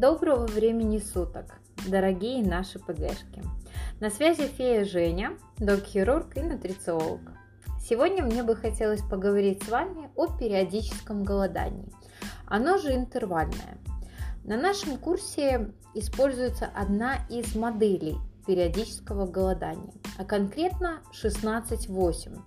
Доброго 0.00 0.46
времени 0.46 0.96
суток, 0.96 1.60
дорогие 1.86 2.42
наши 2.42 2.78
ПГшки. 2.78 3.42
На 4.00 4.08
связи 4.08 4.46
фея 4.46 4.86
Женя, 4.86 5.36
док-хирург 5.58 6.38
и 6.38 6.40
нутрициолог. 6.40 7.20
Сегодня 7.78 8.24
мне 8.24 8.42
бы 8.42 8.56
хотелось 8.56 9.02
поговорить 9.02 9.62
с 9.62 9.68
вами 9.68 10.10
о 10.16 10.28
периодическом 10.28 11.22
голодании. 11.22 11.92
Оно 12.46 12.78
же 12.78 12.94
интервальное. 12.94 13.76
На 14.42 14.56
нашем 14.56 14.96
курсе 14.96 15.70
используется 15.92 16.70
одна 16.74 17.16
из 17.28 17.54
моделей 17.54 18.16
периодического 18.46 19.26
голодания, 19.26 19.92
а 20.16 20.24
конкретно 20.24 21.00
16-8. 21.12 22.40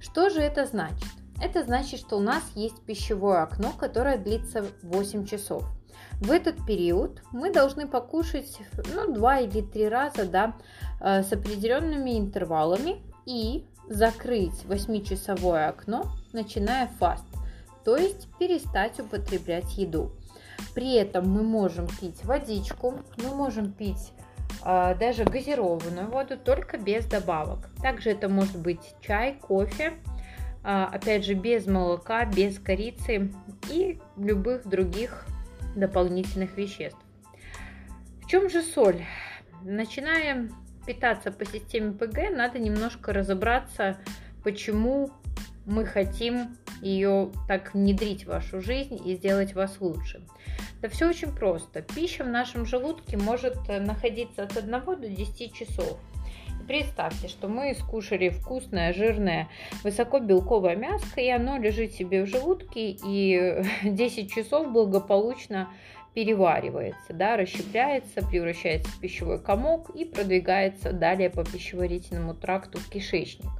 Что 0.00 0.28
же 0.28 0.40
это 0.40 0.66
значит? 0.66 1.06
Это 1.40 1.62
значит, 1.62 2.00
что 2.00 2.16
у 2.16 2.20
нас 2.20 2.42
есть 2.56 2.82
пищевое 2.82 3.42
окно, 3.42 3.72
которое 3.78 4.18
длится 4.18 4.66
8 4.82 5.24
часов. 5.24 5.62
В 6.20 6.30
этот 6.30 6.64
период 6.64 7.22
мы 7.30 7.52
должны 7.52 7.86
покушать 7.86 8.58
ну, 8.94 9.12
2 9.12 9.40
или 9.40 9.60
3 9.60 9.88
раза 9.88 10.24
да, 10.24 10.56
э, 11.00 11.22
с 11.22 11.32
определенными 11.32 12.18
интервалами 12.18 13.02
и 13.26 13.66
закрыть 13.88 14.64
8-часовое 14.64 15.68
окно, 15.68 16.10
начиная 16.32 16.86
фаст, 16.98 17.24
то 17.84 17.96
есть 17.96 18.28
перестать 18.38 18.98
употреблять 18.98 19.76
еду. 19.76 20.12
При 20.74 20.94
этом 20.94 21.30
мы 21.30 21.42
можем 21.42 21.86
пить 21.86 22.24
водичку, 22.24 22.94
мы 23.18 23.34
можем 23.34 23.72
пить 23.72 24.12
э, 24.64 24.94
даже 24.98 25.24
газированную 25.24 26.08
воду, 26.08 26.38
только 26.38 26.78
без 26.78 27.04
добавок. 27.04 27.68
Также 27.82 28.10
это 28.10 28.30
может 28.30 28.58
быть 28.58 28.94
чай, 29.02 29.34
кофе, 29.34 29.92
а, 30.68 30.86
опять 30.86 31.24
же, 31.24 31.34
без 31.34 31.66
молока, 31.66 32.24
без 32.24 32.58
корицы 32.58 33.32
и 33.70 34.00
любых 34.16 34.66
других 34.66 35.24
дополнительных 35.76 36.56
веществ. 36.56 36.98
В 38.22 38.26
чем 38.26 38.50
же 38.50 38.62
соль? 38.62 39.04
Начиная 39.62 40.50
питаться 40.86 41.30
по 41.30 41.44
системе 41.44 41.92
ПГ, 41.92 42.30
надо 42.30 42.58
немножко 42.58 43.12
разобраться, 43.12 43.98
почему 44.42 45.10
мы 45.64 45.84
хотим 45.84 46.56
ее 46.80 47.32
так 47.48 47.74
внедрить 47.74 48.24
в 48.24 48.28
вашу 48.28 48.60
жизнь 48.60 49.00
и 49.04 49.16
сделать 49.16 49.54
вас 49.54 49.80
лучше. 49.80 50.22
Да 50.80 50.88
все 50.88 51.08
очень 51.08 51.34
просто. 51.34 51.82
Пища 51.82 52.24
в 52.24 52.28
нашем 52.28 52.66
желудке 52.66 53.16
может 53.16 53.56
находиться 53.68 54.44
от 54.44 54.56
1 54.56 54.70
до 54.70 55.08
10 55.08 55.54
часов. 55.54 55.98
Представьте, 56.66 57.28
что 57.28 57.48
мы 57.48 57.74
скушали 57.74 58.28
вкусное, 58.28 58.92
жирное, 58.92 59.48
высокобелковое 59.84 60.74
мясо, 60.74 61.20
и 61.20 61.28
оно 61.28 61.58
лежит 61.58 61.92
себе 61.92 62.24
в 62.24 62.26
желудке 62.26 62.96
и 63.04 63.62
10 63.84 64.32
часов 64.32 64.72
благополучно 64.72 65.68
переваривается, 66.14 67.12
да, 67.12 67.36
расщепляется, 67.36 68.26
превращается 68.26 68.90
в 68.90 69.00
пищевой 69.00 69.38
комок 69.38 69.90
и 69.90 70.04
продвигается 70.04 70.92
далее 70.92 71.28
по 71.28 71.44
пищеварительному 71.44 72.34
тракту 72.34 72.78
в 72.78 72.88
кишечник. 72.88 73.50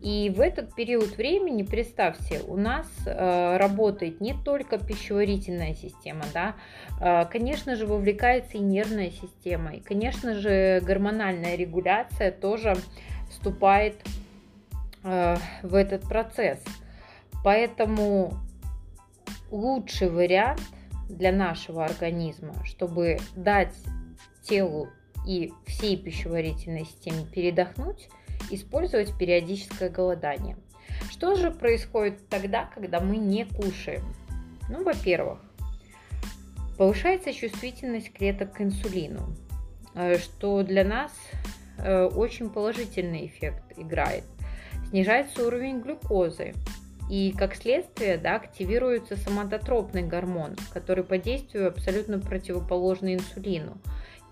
И 0.00 0.32
в 0.34 0.40
этот 0.40 0.74
период 0.74 1.16
времени, 1.18 1.62
представьте, 1.62 2.40
у 2.48 2.56
нас 2.56 2.86
э, 3.04 3.56
работает 3.58 4.22
не 4.22 4.32
только 4.32 4.78
пищеварительная 4.78 5.74
система, 5.74 6.24
да, 6.32 6.56
э, 7.00 7.26
конечно 7.26 7.76
же, 7.76 7.86
вовлекается 7.86 8.56
и 8.56 8.60
нервная 8.60 9.10
система, 9.10 9.74
и, 9.74 9.80
конечно 9.80 10.34
же, 10.34 10.80
гормональная 10.80 11.54
регуляция 11.54 12.32
тоже 12.32 12.76
вступает 13.28 13.96
э, 15.04 15.36
в 15.62 15.74
этот 15.74 16.02
процесс. 16.02 16.64
Поэтому 17.44 18.32
лучший 19.50 20.08
вариант 20.08 20.62
для 21.10 21.30
нашего 21.30 21.84
организма, 21.84 22.54
чтобы 22.64 23.18
дать 23.36 23.74
телу 24.42 24.88
и 25.26 25.52
всей 25.66 25.98
пищеварительной 25.98 26.86
системе 26.86 27.26
передохнуть, 27.30 28.08
использовать 28.50 29.16
периодическое 29.16 29.88
голодание. 29.88 30.56
Что 31.10 31.34
же 31.34 31.50
происходит 31.50 32.28
тогда, 32.28 32.70
когда 32.74 33.00
мы 33.00 33.16
не 33.16 33.44
кушаем? 33.44 34.02
Ну, 34.68 34.84
во-первых, 34.84 35.40
повышается 36.78 37.32
чувствительность 37.32 38.12
клеток 38.12 38.54
к 38.54 38.60
инсулину, 38.60 39.34
э, 39.94 40.18
что 40.18 40.62
для 40.62 40.84
нас 40.84 41.12
э, 41.78 42.04
очень 42.04 42.50
положительный 42.50 43.26
эффект 43.26 43.62
играет. 43.76 44.24
Снижается 44.90 45.46
уровень 45.46 45.80
глюкозы, 45.80 46.54
и 47.10 47.34
как 47.36 47.56
следствие 47.56 48.18
да, 48.18 48.36
активируется 48.36 49.16
соматотропный 49.16 50.04
гормон, 50.04 50.56
который 50.72 51.02
по 51.02 51.18
действию 51.18 51.66
абсолютно 51.66 52.20
противоположный 52.20 53.14
инсулину. 53.14 53.78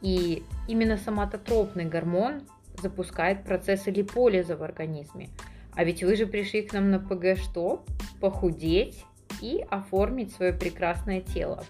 И 0.01 0.45
именно 0.69 0.97
соматотропный 0.97 1.87
гормон 1.87 2.43
запускает 2.81 3.45
процессы 3.45 3.91
липолиза 3.91 4.57
в 4.57 4.63
организме. 4.63 5.29
А 5.75 5.85
ведь 5.85 6.03
вы 6.03 6.17
же 6.17 6.27
пришли 6.27 6.63
к 6.63 6.73
нам 6.73 6.91
на 6.91 6.99
ПГ 6.99 7.39
что? 7.39 7.85
Похудеть 8.21 9.05
и 9.41 9.65
оформить 9.71 10.33
свое 10.33 10.53
прекрасное 10.53 11.21
тело. 11.21 11.65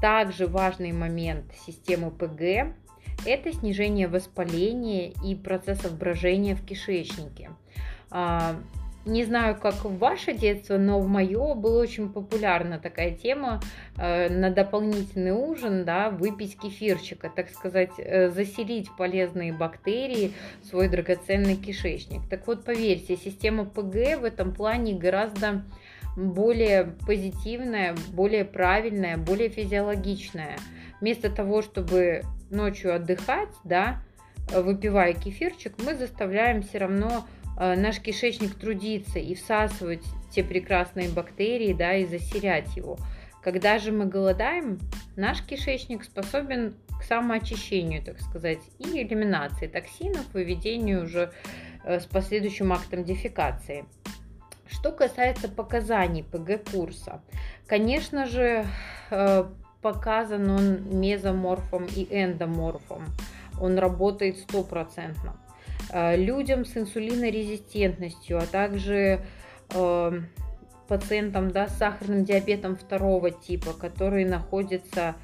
Также 0.00 0.46
важный 0.46 0.92
момент 0.92 1.44
системы 1.66 2.10
ПГ– 2.10 2.74
это 3.26 3.52
снижение 3.52 4.08
воспаления 4.08 5.12
и 5.24 5.34
процессов 5.34 5.96
брожения 5.96 6.56
в 6.56 6.64
кишечнике. 6.64 7.50
Не 9.06 9.24
знаю, 9.24 9.56
как 9.60 9.84
в 9.84 9.98
ваше 9.98 10.32
детство, 10.32 10.78
но 10.78 10.98
в 10.98 11.06
мое 11.06 11.54
была 11.54 11.82
очень 11.82 12.10
популярна 12.10 12.78
такая 12.78 13.10
тема 13.10 13.60
э, 13.98 14.30
на 14.30 14.50
дополнительный 14.50 15.32
ужин, 15.32 15.84
да, 15.84 16.08
выпить 16.08 16.58
кефирчика, 16.58 17.28
так 17.28 17.50
сказать, 17.50 17.90
э, 17.98 18.30
заселить 18.30 18.88
полезные 18.96 19.52
бактерии 19.52 20.32
в 20.62 20.68
свой 20.68 20.88
драгоценный 20.88 21.56
кишечник. 21.56 22.26
Так 22.30 22.46
вот, 22.46 22.64
поверьте, 22.64 23.16
система 23.16 23.66
ПГ 23.66 24.20
в 24.20 24.24
этом 24.24 24.54
плане 24.54 24.94
гораздо 24.94 25.64
более 26.16 26.94
позитивная, 27.06 27.94
более 28.12 28.46
правильная, 28.46 29.18
более 29.18 29.50
физиологичная. 29.50 30.56
Вместо 31.02 31.28
того, 31.28 31.60
чтобы 31.60 32.22
ночью 32.48 32.94
отдыхать, 32.94 33.52
да, 33.64 34.00
выпивая 34.50 35.12
кефирчик, 35.12 35.74
мы 35.84 35.94
заставляем 35.94 36.62
все 36.62 36.78
равно 36.78 37.26
наш 37.56 38.00
кишечник 38.00 38.54
трудиться 38.54 39.18
и 39.18 39.34
всасывать 39.34 40.04
те 40.30 40.42
прекрасные 40.42 41.08
бактерии, 41.08 41.72
да, 41.72 41.94
и 41.94 42.04
заселять 42.04 42.76
его. 42.76 42.98
Когда 43.42 43.78
же 43.78 43.92
мы 43.92 44.06
голодаем, 44.06 44.78
наш 45.16 45.42
кишечник 45.42 46.02
способен 46.02 46.76
к 46.98 47.02
самоочищению, 47.02 48.02
так 48.02 48.20
сказать, 48.20 48.60
и 48.78 49.02
элиминации 49.02 49.66
токсинов, 49.66 50.32
выведению 50.32 51.04
уже 51.04 51.32
э, 51.84 52.00
с 52.00 52.06
последующим 52.06 52.72
актом 52.72 53.04
дефекации. 53.04 53.84
Что 54.66 54.92
касается 54.92 55.48
показаний 55.48 56.24
ПГ-курса, 56.24 57.20
конечно 57.66 58.26
же, 58.26 58.66
э, 59.10 59.44
показан 59.82 60.50
он 60.50 60.98
мезоморфом 60.98 61.84
и 61.84 62.06
эндоморфом. 62.10 63.04
Он 63.60 63.78
работает 63.78 64.38
стопроцентно. 64.38 65.36
Э, 65.90 66.16
людям 66.16 66.64
с 66.64 66.76
инсулинорезистентностью, 66.76 68.38
а 68.38 68.46
также 68.46 69.20
э, 69.70 70.20
пациентам 70.88 71.50
да, 71.50 71.68
с 71.68 71.78
сахарным 71.78 72.24
диабетом 72.24 72.76
второго 72.76 73.30
типа, 73.30 73.72
которые 73.72 74.26
находятся 74.26 75.14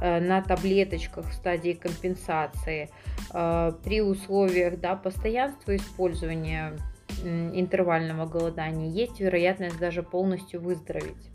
э, 0.00 0.20
на 0.20 0.42
таблеточках 0.42 1.28
в 1.28 1.32
стадии 1.32 1.72
компенсации 1.72 2.90
при 3.30 4.00
условиях 4.00 4.80
да, 4.80 4.96
постоянства 4.96 5.76
использования 5.76 6.78
интервального 7.22 8.24
голодания 8.26 8.88
есть 8.88 9.20
вероятность 9.20 9.78
даже 9.78 10.02
полностью 10.02 10.62
выздороветь. 10.62 11.30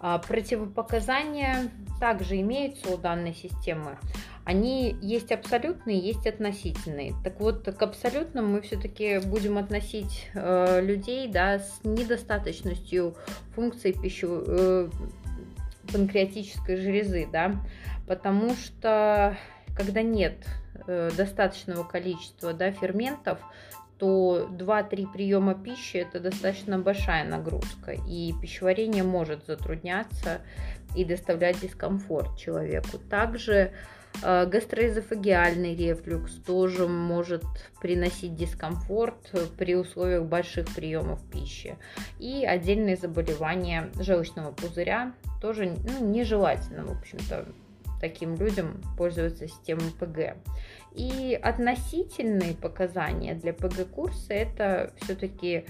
А 0.00 0.18
противопоказания 0.18 1.68
также 1.98 2.40
имеются 2.40 2.94
у 2.94 2.96
данной 2.96 3.34
системы 3.34 3.98
они 4.44 4.96
есть 5.02 5.32
абсолютные, 5.32 5.98
есть 5.98 6.26
относительные. 6.26 7.14
Так 7.22 7.40
вот, 7.40 7.64
к 7.64 7.82
абсолютным 7.82 8.52
мы 8.52 8.60
все-таки 8.62 9.18
будем 9.18 9.58
относить 9.58 10.28
э, 10.34 10.80
людей 10.80 11.28
да, 11.28 11.58
с 11.58 11.80
недостаточностью 11.84 13.14
функций 13.54 13.92
пищевой, 13.92 14.44
э, 14.46 14.88
панкреатической 15.92 16.76
железы, 16.76 17.28
да, 17.30 17.56
потому 18.06 18.54
что 18.54 19.36
когда 19.76 20.02
нет 20.02 20.36
э, 20.86 21.10
достаточного 21.16 21.84
количества 21.84 22.52
да, 22.52 22.72
ферментов, 22.72 23.38
то 23.98 24.48
2-3 24.50 25.12
приема 25.12 25.54
пищи 25.54 25.98
это 25.98 26.20
достаточно 26.20 26.78
большая 26.78 27.24
нагрузка, 27.28 27.92
и 27.92 28.32
пищеварение 28.40 29.02
может 29.02 29.44
затрудняться 29.46 30.40
и 30.96 31.04
доставлять 31.04 31.60
дискомфорт 31.60 32.38
человеку. 32.38 32.98
Также 33.10 33.72
гастроэзофагиальный 34.22 35.74
рефлюкс 35.74 36.34
тоже 36.46 36.86
может 36.86 37.44
приносить 37.80 38.34
дискомфорт 38.36 39.32
при 39.56 39.74
условиях 39.74 40.24
больших 40.24 40.74
приемов 40.74 41.20
пищи. 41.30 41.76
И 42.18 42.44
отдельные 42.44 42.96
заболевания 42.96 43.90
желчного 43.98 44.52
пузыря 44.52 45.14
тоже 45.40 45.76
ну, 45.84 46.06
нежелательно, 46.06 46.84
в 46.84 46.98
общем-то, 46.98 47.46
таким 48.00 48.36
людям 48.36 48.82
пользоваться 48.96 49.48
системой 49.48 49.90
ПГ. 49.98 50.36
И 50.92 51.38
относительные 51.40 52.54
показания 52.54 53.34
для 53.34 53.52
ПГ-курса 53.52 54.34
это 54.34 54.92
все-таки 55.00 55.64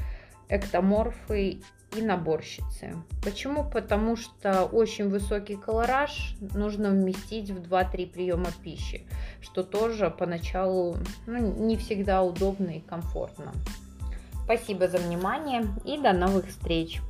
эктоморфы 0.49 1.61
и 1.97 2.03
наборщицы. 2.03 2.95
Почему? 3.23 3.69
Потому 3.69 4.17
что 4.17 4.65
очень 4.65 5.09
высокий 5.09 5.57
колораж 5.57 6.37
нужно 6.55 6.91
вместить 6.91 7.51
в 7.51 7.61
2-3 7.61 8.11
приема 8.11 8.49
пищи, 8.63 9.07
что 9.41 9.63
тоже 9.63 10.11
поначалу 10.11 10.97
ну, 11.27 11.39
не 11.39 11.77
всегда 11.77 12.23
удобно 12.23 12.71
и 12.71 12.81
комфортно. 12.81 13.53
Спасибо 14.45 14.89
за 14.89 14.99
внимание 14.99 15.65
и 15.85 15.99
до 15.99 16.13
новых 16.13 16.49
встреч! 16.49 17.01